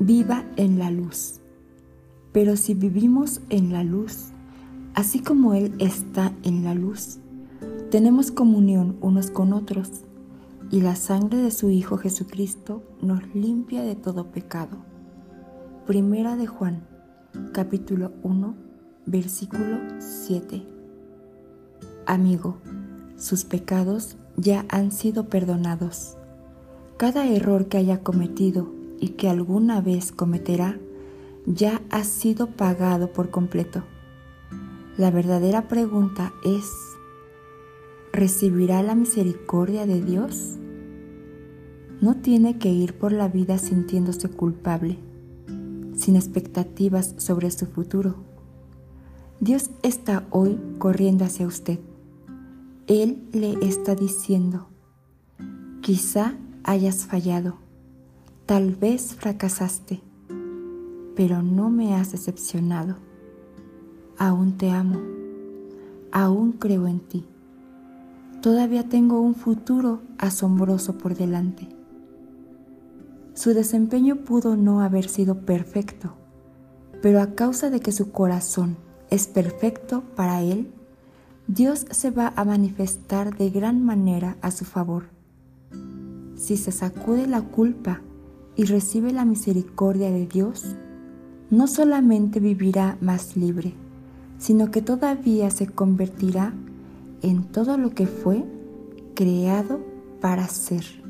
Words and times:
viva 0.00 0.44
en 0.56 0.78
la 0.78 0.90
luz. 0.90 1.40
Pero 2.32 2.56
si 2.56 2.74
vivimos 2.74 3.40
en 3.48 3.72
la 3.72 3.82
luz, 3.82 4.28
así 4.94 5.20
como 5.20 5.54
Él 5.54 5.74
está 5.78 6.32
en 6.42 6.64
la 6.64 6.74
luz, 6.74 7.18
tenemos 7.90 8.30
comunión 8.30 8.96
unos 9.00 9.30
con 9.30 9.52
otros, 9.52 10.04
y 10.70 10.82
la 10.82 10.96
sangre 10.96 11.38
de 11.38 11.50
su 11.50 11.70
Hijo 11.70 11.96
Jesucristo 11.96 12.82
nos 13.00 13.34
limpia 13.34 13.82
de 13.82 13.94
todo 13.94 14.26
pecado. 14.26 14.76
Primera 15.86 16.36
de 16.36 16.46
Juan, 16.46 16.86
capítulo 17.52 18.12
1, 18.22 18.54
versículo 19.06 19.78
7. 19.98 20.62
Amigo, 22.04 22.58
sus 23.16 23.44
pecados 23.44 24.18
ya 24.36 24.66
han 24.68 24.92
sido 24.92 25.30
perdonados. 25.30 26.18
Cada 26.98 27.26
error 27.26 27.68
que 27.68 27.78
haya 27.78 28.02
cometido 28.02 28.77
y 29.00 29.10
que 29.10 29.28
alguna 29.28 29.80
vez 29.80 30.12
cometerá 30.12 30.78
ya 31.46 31.80
ha 31.90 32.04
sido 32.04 32.48
pagado 32.48 33.12
por 33.12 33.30
completo. 33.30 33.84
La 34.96 35.10
verdadera 35.10 35.68
pregunta 35.68 36.32
es, 36.44 36.70
¿recibirá 38.12 38.82
la 38.82 38.94
misericordia 38.94 39.86
de 39.86 40.02
Dios? 40.02 40.56
No 42.00 42.16
tiene 42.16 42.58
que 42.58 42.70
ir 42.70 42.94
por 42.94 43.12
la 43.12 43.28
vida 43.28 43.58
sintiéndose 43.58 44.28
culpable, 44.28 44.98
sin 45.94 46.16
expectativas 46.16 47.14
sobre 47.18 47.50
su 47.50 47.66
futuro. 47.66 48.16
Dios 49.40 49.70
está 49.82 50.26
hoy 50.30 50.58
corriendo 50.78 51.24
hacia 51.24 51.46
usted. 51.46 51.78
Él 52.88 53.28
le 53.32 53.52
está 53.66 53.94
diciendo, 53.94 54.68
quizá 55.80 56.34
hayas 56.64 57.06
fallado 57.06 57.67
Tal 58.48 58.74
vez 58.76 59.14
fracasaste, 59.14 60.00
pero 61.14 61.42
no 61.42 61.68
me 61.68 61.94
has 61.94 62.12
decepcionado. 62.12 62.96
Aún 64.16 64.56
te 64.56 64.70
amo, 64.70 64.98
aún 66.12 66.52
creo 66.52 66.86
en 66.86 67.00
ti. 67.00 67.26
Todavía 68.40 68.88
tengo 68.88 69.20
un 69.20 69.34
futuro 69.34 70.00
asombroso 70.16 70.96
por 70.96 71.14
delante. 71.14 71.68
Su 73.34 73.52
desempeño 73.52 74.24
pudo 74.24 74.56
no 74.56 74.80
haber 74.80 75.10
sido 75.10 75.40
perfecto, 75.42 76.14
pero 77.02 77.20
a 77.20 77.34
causa 77.34 77.68
de 77.68 77.80
que 77.80 77.92
su 77.92 78.12
corazón 78.12 78.78
es 79.10 79.26
perfecto 79.26 80.04
para 80.16 80.40
él, 80.40 80.72
Dios 81.48 81.84
se 81.90 82.10
va 82.10 82.32
a 82.34 82.46
manifestar 82.46 83.36
de 83.36 83.50
gran 83.50 83.84
manera 83.84 84.38
a 84.40 84.50
su 84.52 84.64
favor. 84.64 85.10
Si 86.34 86.56
se 86.56 86.72
sacude 86.72 87.26
la 87.26 87.42
culpa 87.42 88.00
y 88.58 88.64
recibe 88.64 89.12
la 89.12 89.24
misericordia 89.24 90.10
de 90.10 90.26
Dios, 90.26 90.74
no 91.48 91.68
solamente 91.68 92.40
vivirá 92.40 92.98
más 93.00 93.36
libre, 93.36 93.72
sino 94.38 94.72
que 94.72 94.82
todavía 94.82 95.48
se 95.50 95.68
convertirá 95.68 96.52
en 97.22 97.44
todo 97.44 97.78
lo 97.78 97.90
que 97.90 98.08
fue 98.08 98.44
creado 99.14 99.80
para 100.20 100.48
ser. 100.48 101.07